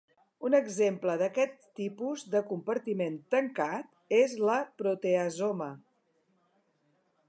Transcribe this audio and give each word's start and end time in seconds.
Un 0.47 0.55
exemple 0.59 1.17
d'aquest 1.21 1.67
tipus 1.81 2.25
de 2.37 2.43
compartiment 2.53 3.21
tancat 3.37 3.95
és 4.23 4.37
la 4.51 4.59
proteasoma. 4.83 5.71